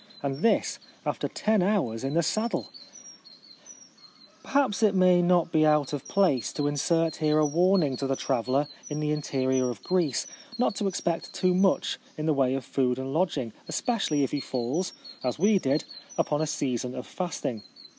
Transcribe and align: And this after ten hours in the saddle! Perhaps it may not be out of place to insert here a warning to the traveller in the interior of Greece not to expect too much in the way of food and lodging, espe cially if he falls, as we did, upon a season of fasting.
And 0.23 0.43
this 0.43 0.79
after 1.05 1.27
ten 1.27 1.61
hours 1.61 2.03
in 2.03 2.15
the 2.15 2.23
saddle! 2.23 2.71
Perhaps 4.41 4.81
it 4.81 4.95
may 4.95 5.21
not 5.21 5.51
be 5.51 5.63
out 5.63 5.93
of 5.93 6.07
place 6.07 6.51
to 6.53 6.65
insert 6.65 7.17
here 7.17 7.37
a 7.37 7.45
warning 7.45 7.95
to 7.97 8.07
the 8.07 8.15
traveller 8.15 8.67
in 8.89 8.99
the 8.99 9.11
interior 9.11 9.69
of 9.69 9.83
Greece 9.83 10.25
not 10.57 10.73
to 10.77 10.87
expect 10.87 11.33
too 11.35 11.53
much 11.53 11.99
in 12.17 12.25
the 12.25 12.33
way 12.33 12.55
of 12.55 12.65
food 12.65 12.97
and 12.97 13.13
lodging, 13.13 13.53
espe 13.69 13.97
cially 13.97 14.23
if 14.23 14.31
he 14.31 14.39
falls, 14.39 14.93
as 15.23 15.37
we 15.37 15.59
did, 15.59 15.83
upon 16.17 16.41
a 16.41 16.47
season 16.47 16.95
of 16.95 17.05
fasting. 17.05 17.61